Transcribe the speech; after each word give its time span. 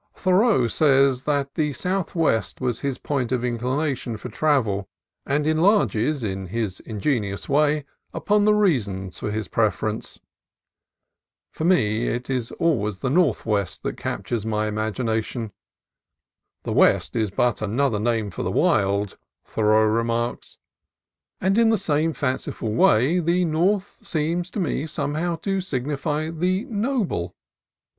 Thoreau 0.15 0.67
says 0.67 1.25
that 1.25 1.53
the 1.53 1.73
southwest 1.73 2.59
was 2.59 2.79
his 2.79 2.97
point 2.97 3.31
of 3.31 3.43
inclination 3.45 4.17
for 4.17 4.29
travel, 4.29 4.89
and 5.27 5.45
enlarges, 5.45 6.23
in 6.23 6.47
his 6.47 6.79
ingenious 6.79 7.47
way, 7.47 7.85
upon 8.11 8.43
the 8.45 8.53
reasons 8.55 9.19
for 9.19 9.29
his 9.29 9.47
preference. 9.47 10.17
For 11.51 11.65
me 11.65 12.07
it 12.07 12.31
is 12.31 12.49
always 12.53 12.97
the 13.01 13.11
northwest 13.11 13.83
that 13.83 13.95
captures 13.95 14.43
my 14.43 14.65
imagination. 14.65 15.51
"The 16.63 16.73
West 16.73 17.15
is 17.15 17.29
but 17.29 17.61
another 17.61 17.99
name 17.99 18.31
for 18.31 18.41
the 18.41 18.49
Wild," 18.51 19.19
Thoreau 19.45 19.85
remarks; 19.85 20.57
and 21.39 21.59
in 21.59 21.69
the 21.69 21.77
same 21.77 22.13
fanciful 22.13 22.73
way 22.73 23.19
the 23.19 23.45
North 23.45 23.99
seems 24.01 24.49
to 24.49 24.59
me 24.59 24.87
somehow 24.87 25.35
to 25.35 25.61
signify 25.61 26.31
the 26.31 26.65
Noble. 26.65 27.35